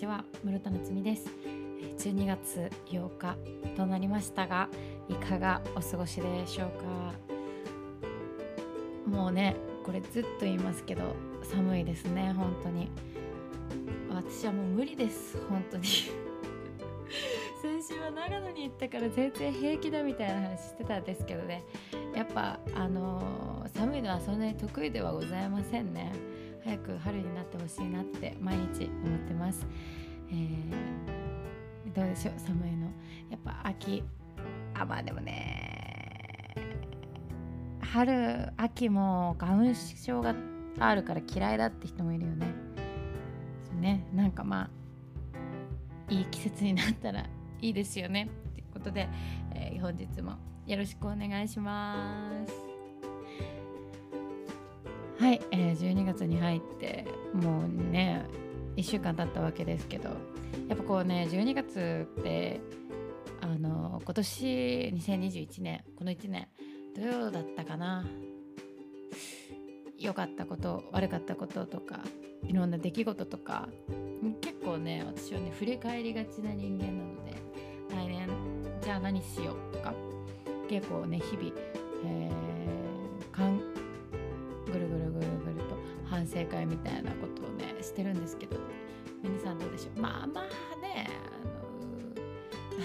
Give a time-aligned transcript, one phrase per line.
[0.00, 1.28] ちは室田夏実です。
[1.98, 3.36] 12月8日
[3.76, 4.70] となりましたが
[5.10, 7.12] いかがお過ごしでしょうか？
[9.06, 12.90] もうねこれずっと言いますけど寒いですね本当に。
[14.08, 15.84] 私はもう無理です本当に。
[17.60, 21.62] 先週は長野に行ったから全然平気だみたいな話してたんですけどね。
[22.14, 26.39] やっぱあのー、寒いのはそんなに得意ではございませんね。
[26.64, 29.66] 早く春になってほしいなって毎日思ってます、
[30.30, 32.34] えー、どうでしょう？
[32.38, 32.86] 寒いの
[33.30, 34.02] やっぱ秋。
[34.74, 36.54] あまあでもね
[37.80, 40.34] 春秋も花粉症が
[40.78, 42.46] あるから嫌いだって人もいるよね。
[43.68, 44.06] そうね。
[44.14, 47.26] なんかまあいい季節になったら
[47.60, 48.30] いいですよね。
[48.54, 49.08] ということで、
[49.54, 50.36] えー、本日も
[50.66, 52.69] よろしくお願いします。
[55.20, 58.24] はい、えー、12月に入ってもうね
[58.76, 60.08] 1週間経ったわけですけど
[60.66, 62.58] やっぱこうね12月って
[63.42, 66.48] あの今年2021年この1年
[66.96, 68.06] どうだったかな。
[69.98, 72.00] 良かったこと悪かったこととか
[72.48, 73.68] いろんな出来事とか
[74.40, 77.34] 結構ね私はね振り返りがちな人間なので
[77.90, 78.28] 来年
[78.80, 79.92] じゃあ何しようとか
[80.70, 81.52] 結構ね日々、
[82.06, 83.69] えー、
[86.32, 88.56] 反省会みたいなことをねしてるんですけど
[89.22, 90.00] 皆さんどうでしょう？
[90.00, 90.44] まあまあ
[90.80, 92.84] ねあの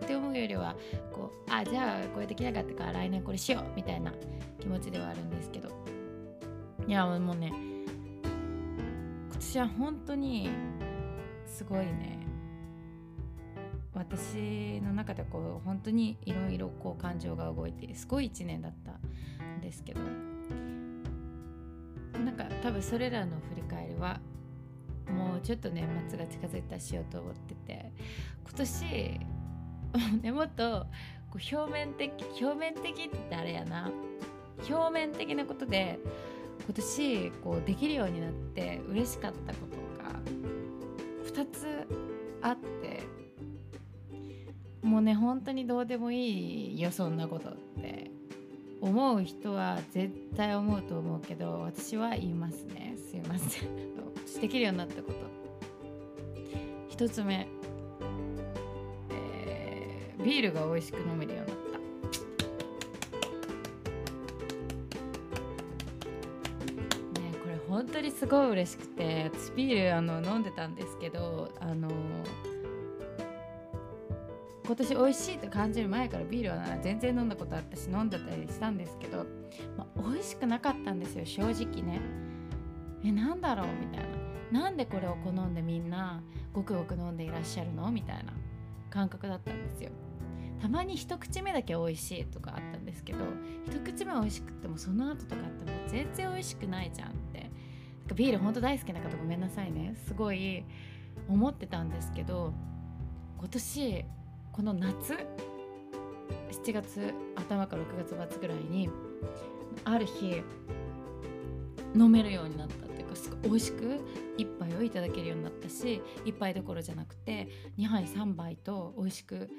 [0.00, 0.76] あって思うよりは
[1.12, 4.12] こうあじゃあこれできなかったから来年これしようみたいな
[4.60, 5.70] 気持ちではあるんですけど。
[6.86, 10.48] いやもうね今年は本当に
[11.44, 12.20] すごいね。
[13.94, 18.92] 私の中でこう本当にいろいろこう感情が動いてすごい1年だった
[19.44, 20.00] んですけど。
[22.26, 24.20] なんか多分それらの振り返りは
[25.08, 27.92] もうちょっと年末が近づいたらしようと思ってて
[28.44, 29.20] 今年
[30.22, 30.86] ねもっと
[31.30, 32.12] こう表面的
[32.42, 33.90] 表面的ってあれやな。
[34.70, 35.98] 表面的なことで
[36.64, 40.18] 今年こうできるようになって嬉しかったことが
[41.30, 41.86] 2つ
[42.40, 43.02] あって
[44.82, 47.52] もうね本当にどうでもいいよそんなことっ
[47.82, 48.15] て。
[48.80, 52.96] 思う人は絶対思うと思うけど私は言いますね。
[53.10, 53.86] すいません。
[54.40, 55.18] できるようになったこと。
[56.88, 57.46] 一つ目、
[59.10, 61.78] えー、ビールが美味しく飲めるようになった。
[67.20, 71.88] ねこれ本当にすごい嬉しくて私ビールあの飲んでたんですけどあの
[74.66, 79.24] 今年美味しいと感じる前からビールは全然飲んだことあったし飲んでたりしたんですけど、
[79.76, 82.00] まあ、美味しくなかったんですよ正直ね。
[83.04, 83.66] えなんだろう？
[83.80, 84.04] みたい
[84.52, 84.60] な。
[84.62, 86.22] なんでこれを好んでみんな
[86.52, 87.90] ごくごく飲んでいらっしゃるの？
[87.92, 88.32] みたいな
[88.90, 89.90] 感覚だったんですよ。
[90.60, 93.18] たまに一口目だけ美味しいとかあったんですけど
[93.66, 97.50] 一口目美味しくってもその後とかってもう全然美味しくないじゃんって。
[98.14, 99.94] ビールほんと大好きな方ごめんなさいね。
[100.06, 100.64] すごい
[101.28, 102.52] 思ってたんですけど
[103.38, 104.04] 今年
[104.56, 105.12] この夏
[106.64, 108.88] 7月頭から6月末ぐらいに
[109.84, 110.42] ある日
[111.94, 114.00] 飲めるようになったっていうかすごい美味しく
[114.38, 119.50] 1杯をいただけるようになったし1杯どころじゃなくて2杯3杯と美味しく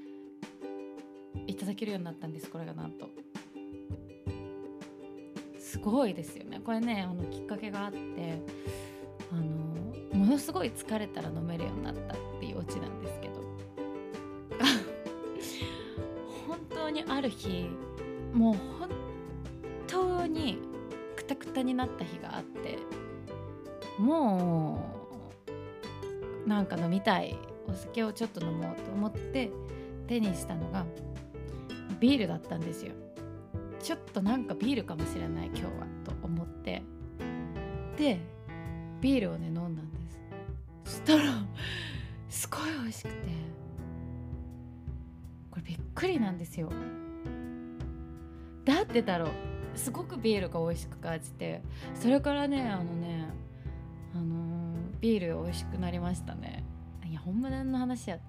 [1.46, 3.08] いただけるようになったんですこれがなんと。
[5.60, 6.60] すごいですよね。
[6.60, 8.42] これねあのきっかけがあって
[9.32, 13.67] あのものすごい疲れたら飲めるようになったっていうオチなんですけど。
[16.70, 17.70] 本当にある日
[18.34, 18.90] もう本
[19.88, 20.60] 当に
[21.16, 22.78] くたくたになった日があって
[24.00, 24.84] も
[26.46, 27.38] うなんか飲みたい
[27.68, 29.52] お酒をちょっと飲もうと思って
[30.08, 30.86] 手にしたのが
[32.00, 32.94] ビールだったんですよ。
[33.82, 35.70] ちょっとなんかビールかもしれない今日は
[36.06, 36.84] と思って。
[37.98, 38.20] で
[39.02, 40.00] ビールをね飲んだんで
[40.86, 41.00] す。
[41.02, 41.34] そしたら
[42.30, 43.57] すごい美味しくて。
[45.58, 46.72] これびっくりなんですよ。
[48.64, 49.30] だってだろう。
[49.76, 51.64] すごくビールが美味しく感じて。
[51.96, 53.28] それからねあのね
[54.14, 56.64] あのー、ビール美味しくなりましたね。
[57.10, 58.22] いや本物の話やね。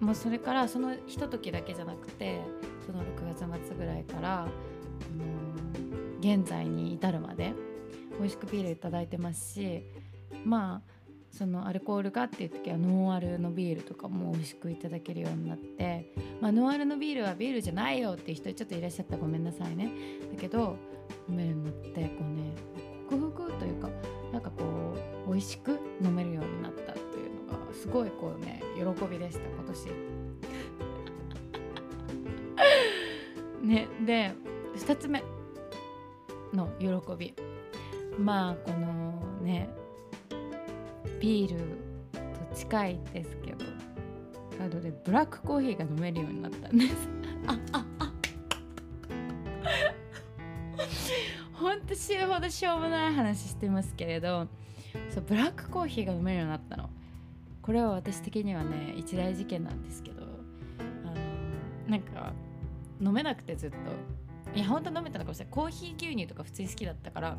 [0.00, 2.40] もうそれからそのひとときだけじゃなくて
[2.86, 7.52] その6月末ぐらいから、あのー、現在に至るまで
[8.18, 9.84] 美味しくビール頂いてますし
[10.44, 10.99] まあ
[11.30, 19.90] そのアルコールがっていう時はノンアルのビールとかも美味しくいただけるようになって、まあ、ノンアルのビールはビールじゃないよっていう人ちょっといらっしゃったらごめんなさいね。
[20.32, 20.76] だけど
[21.28, 22.52] 飲めるようになってこうね
[23.08, 23.88] 克服というか
[24.32, 24.64] なんかこ
[25.26, 29.90] う美味しく飲めるようになったというのがすごいこうね喜びでした今年。
[33.62, 34.32] ねで
[34.76, 35.22] 2つ目
[36.52, 37.34] の喜び。
[38.18, 39.12] まあこの
[39.42, 39.70] ね
[41.20, 41.58] ビール
[42.12, 43.64] と近いですけど
[44.64, 46.94] あとでブラックコーヒーが飲めるようになったんです。
[47.46, 48.12] あああ
[51.52, 54.48] ほんと死ぬほどしょうもない話してますけれど
[55.10, 56.88] そうブラックコーヒーが飲めるようになったの。
[57.62, 60.22] これは私的にはね一大事件なんですけど
[61.04, 61.14] あの
[61.86, 62.32] なんか
[63.00, 63.76] 飲めなくてずっと。
[64.52, 65.54] いやほんと飲めたのかもしれない。
[65.54, 67.36] コーヒー牛乳とか普通に好きだったから。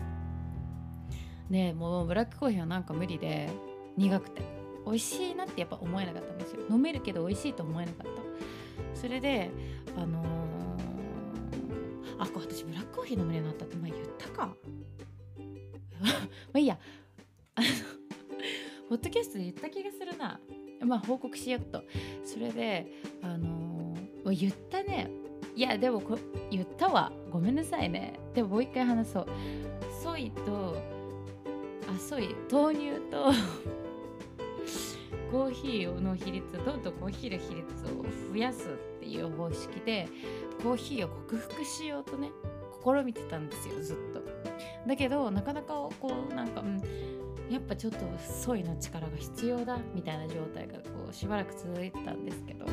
[1.50, 3.50] ねもうブラックコーヒーはなんか無理で
[3.97, 4.61] 苦くて。
[4.85, 6.61] 美味しいなってやっぱ思えなかったんですよ。
[6.69, 8.07] 飲めるけど美味しいと思えなかっ
[8.93, 8.99] た。
[8.99, 9.51] それで
[9.95, 14.47] あのー、あこ私ブラックコーヒー飲めるようになったって前言ったか。
[16.01, 16.09] ま
[16.55, 16.77] あいいや。
[17.55, 17.67] あの
[18.89, 20.39] ポッドキャストで言った気がするな。
[20.81, 21.83] まあ報告しよっと。
[22.23, 22.91] それで
[23.21, 25.09] あのー、言ったね。
[25.55, 26.17] いやでもこ
[26.49, 27.11] 言ったわ。
[27.29, 28.19] ごめんなさいね。
[28.33, 29.27] でももう一回話そう。
[30.03, 30.75] ソイと
[31.87, 33.31] あソイ豆乳と
[35.31, 40.07] コーヒーの比率どんどんコーヒーの比率を増やすっていう方式で
[40.62, 42.30] コーヒーを克服しようとね
[42.83, 44.22] 試みてたんですよずっと。
[44.88, 46.81] だけどなかなかこうなんか、うん、
[47.50, 52.66] やっぱちょっとソイの力が必要だみたいな状態がこうしばらく続いてたんですけど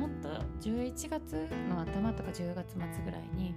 [0.00, 0.28] 本当
[0.68, 3.54] 11月の頭とか10月末ぐらいに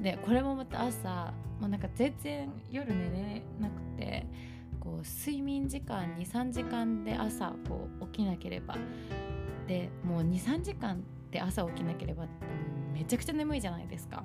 [0.00, 4.26] でこれもまた朝もうなんか全然夜寝れなくて
[4.80, 8.76] こう睡眠時間23時間で朝こう起きなければ
[9.66, 12.26] でもう23時間で朝起きなければ
[12.92, 14.24] めちゃくちゃ眠いじゃないですか。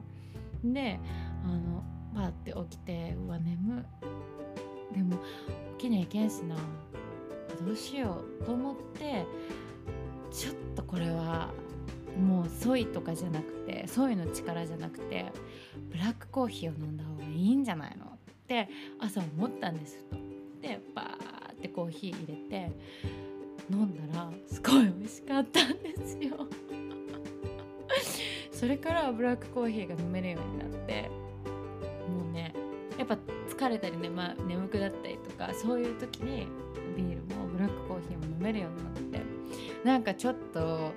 [0.64, 1.00] で
[1.44, 1.84] あの
[2.16, 3.86] バーって起きてうわ眠
[4.94, 5.18] でも
[5.78, 9.26] 起きにゃいけんしなどうしようと思って
[10.32, 11.50] ちょっとこれは
[12.18, 15.26] もうソイとかじゃなくてソイの力じゃなくて
[15.92, 18.06] ブラックコーヒーを飲んだ方がいいんじゃないの？
[18.06, 18.10] っ
[18.48, 18.70] て
[19.00, 20.23] 朝思ったんですと。
[20.64, 22.72] でバーってコーヒー入れて
[23.70, 26.38] 飲んだらすごい美味しかったんですよ。
[28.52, 31.10] それからブラックコーヒーが飲めるようになって
[32.08, 32.54] もうね
[32.98, 33.18] やっぱ
[33.50, 36.48] 疲れたりね、まあ、眠くなったりとかそういう時に
[36.96, 38.78] ビールもブラックコーヒーも飲めるように
[39.12, 39.26] なって
[39.84, 40.94] なんかちょっと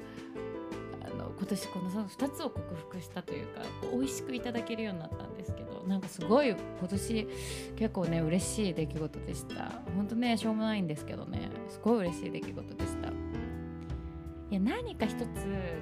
[1.02, 7.28] あの今年この2つを克服したというか美味しくいただけるようになったんですけどなんかすごい今年
[7.76, 9.80] 結構ね嬉しい出来事でした。
[9.94, 11.50] 本当ねしょうもないんですけどね。
[11.68, 13.08] すごい嬉しい出来事でした。
[13.08, 15.24] いや何か一つ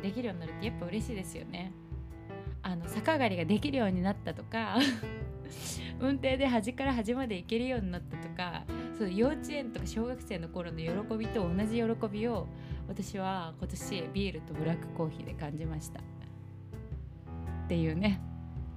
[0.03, 1.73] できるようになるってやっぱ嬉しいですよね。
[2.63, 4.79] あの逆上がりができるようになったとか
[6.01, 8.65] 運転で端から端まで行けるようになったとか
[8.99, 12.47] そう幼稚園とか小学生の頃の喜びと同じ喜びを
[12.89, 16.01] 私は今年ビールとブラックコーヒーで感じました。
[16.01, 18.21] っていうね。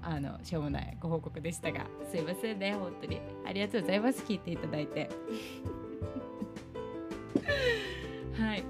[0.10, 3.20] あのしょうもないご報告でしたがすいませんね本当に。
[3.46, 4.24] ありがとうございます。
[4.24, 5.10] 聞いていただいて。
[8.40, 8.64] はい。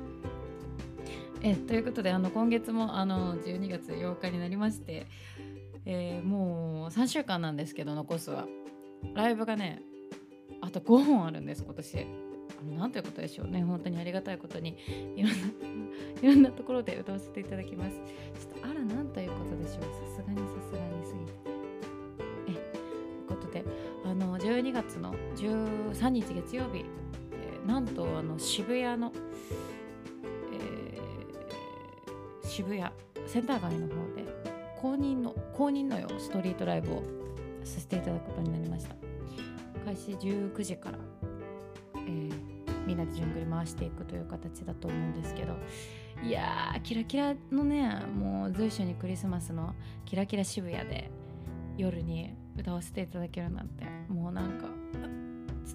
[1.44, 5.06] えということであの今月もあの12月8日になりまして、
[5.86, 8.48] えー、もう3週間なんですけど残すは。
[9.13, 9.84] ライブがね
[10.62, 12.08] あと5本あるんです今年。
[12.60, 13.62] あのなんということでしょうね。
[13.62, 14.75] 本当にありがたいことに。
[15.15, 15.38] いろんな
[16.20, 17.96] いろんなところで歌わせていただきます。
[17.96, 19.84] ちょっとあらなんということでしょう。
[19.84, 20.41] さすがに
[24.48, 26.86] 12月の13日月曜日、
[27.34, 29.12] えー、なんとあの渋谷の、
[30.54, 32.89] えー、渋谷
[33.27, 34.24] センター街の方で
[34.80, 37.04] 公認の公認のよストリートライブを
[37.66, 38.96] させていただくことになりました。
[39.84, 40.98] 開始19時から
[41.96, 42.34] えー、
[42.86, 45.58] みんなで順繰り回していくという形だと思うんですけど。
[46.24, 51.12] いやーキラキラのねもう随所にクリスマスのキラキラ渋谷で
[51.77, 54.68] 夜に歌わせていただけるなんてもうなんか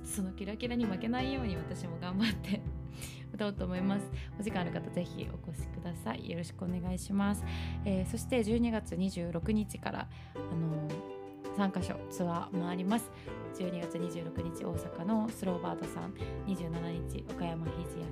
[0.04, 2.60] そのキラキラに負けないように私も頑張って
[3.32, 4.10] 歌おうと思います。
[4.38, 6.28] お時間ある方ぜひお越しください。
[6.28, 7.42] よろしくお願いします、
[7.84, 11.12] えー、そして12月26日からあのー
[11.56, 13.10] 3カ所ツアー回ります。
[13.58, 16.14] 12月26日大阪のスローバードさん
[16.46, 18.06] 27日岡山ひじや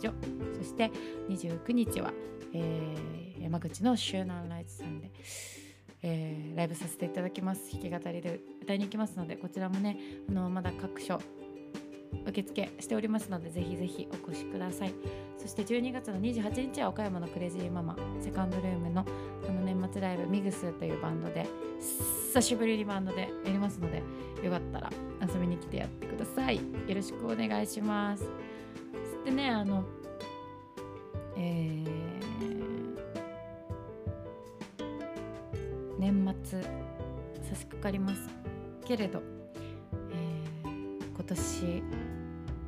[0.00, 0.56] 研究所。
[0.56, 0.90] そして
[1.28, 2.12] 29日は、
[2.54, 5.10] えー、山口の周南ライツさんで、
[6.02, 7.70] えー、ライブさせていただきます。
[7.72, 9.96] 弾き語りで歌いに行きますのでこちらもね
[10.28, 11.20] あのまだ各所
[12.26, 14.94] 受付しておりますのでぜひぜひお越しください。
[15.38, 19.04] そして12月の28日は岡山のクレイジーママセカンドルームの
[19.48, 21.46] あの年末ライブミグスというバンドで
[22.32, 24.02] 久しぶりにバンドでやりますので
[24.42, 24.90] よかったら
[25.20, 26.56] 遊びに来てやってください。
[26.56, 26.62] よ
[26.94, 28.24] ろしくお願いします。
[28.24, 28.30] そ
[29.18, 29.84] してねあの
[31.36, 32.09] えー、
[36.00, 36.62] 年末
[37.42, 38.20] 差し掛かります
[38.86, 39.22] けれど、
[40.10, 41.82] えー、今年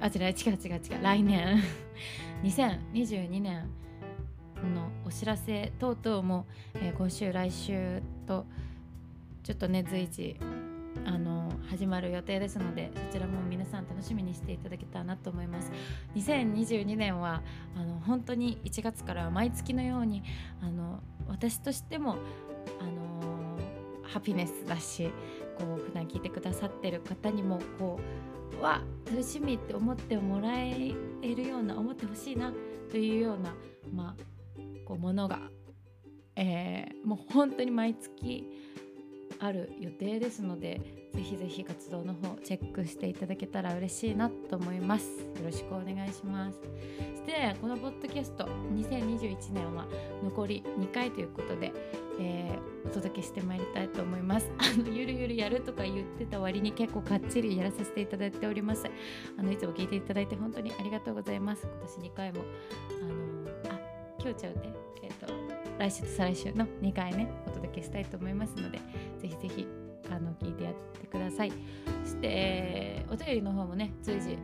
[0.01, 1.63] あ違う違う違う違う来年
[2.45, 3.71] 2022年
[4.75, 8.45] のお知らせ等々も、えー、今週来週と
[9.43, 10.37] ちょっとね随時
[11.07, 15.73] あの始まる予定ですのでそちらも皆さん楽しみにしていただけたらなと思います。
[16.17, 17.43] 2022年は
[17.75, 20.23] あの本当に1月から毎月のように
[20.61, 22.19] あの私としても
[22.79, 23.12] あの
[24.13, 25.11] ハピネスだし
[25.59, 27.99] こう普段聞いてくださってる方にもこ
[28.59, 32.53] うわ楽しみって思ってもらえるような思ってほしいな
[32.91, 33.55] というような
[33.93, 34.23] まあ
[34.85, 35.41] こうものが、
[36.37, 38.47] えー、もう本当に毎月
[39.43, 40.81] ある予定ですので
[41.13, 45.09] ぜひぜひ活動の方チェックしていただけたら嬉しいなと思います。
[45.19, 46.59] よろしくお願いします。
[47.17, 49.87] そしてこのポッドキャスト2021年は
[50.23, 51.73] 残り2回ということで、
[52.21, 54.49] えー、お届けしてまいりたいと思います。
[54.59, 58.87] あのゆるゆるやるとか言ってた割に結構かっちりやらさせていただいております。
[59.37, 61.67] あのいつも聞いていただいて本当にありがとうございます。
[61.67, 62.43] 今年2回も
[63.03, 63.81] あのあ
[64.21, 64.73] 今日ちゃうね、
[65.83, 68.79] 来週と再来週の2回ねお届けしたいと思いますので
[69.21, 69.67] ぜひぜひ
[70.13, 71.53] あの聞いてやってください
[72.05, 74.39] そして、えー、お便りの方もね随時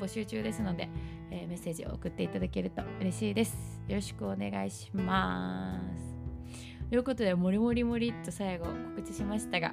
[0.00, 0.88] 募集中ですので、
[1.30, 6.88] えー、メッセージを送っていただけると嬉しいですよろしくお願いします。
[6.88, 8.64] ということでもりもりもりっと最後
[8.96, 9.72] 告知しましたが、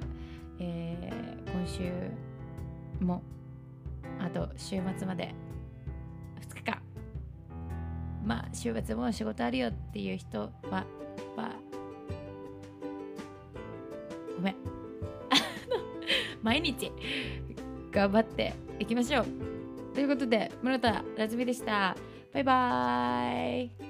[0.58, 1.90] えー、今週
[3.00, 3.22] も
[4.18, 5.34] あと週末まで
[6.46, 6.82] 2日間
[8.22, 10.84] まあ週末も仕事あるよっていう人は、
[11.36, 11.52] ぱ、
[14.36, 14.56] ごめん。
[16.42, 16.90] 毎日
[17.92, 19.26] 頑張っていきましょう。
[19.94, 21.96] ということで室田ラズミでした。
[22.32, 23.85] バイバーイ。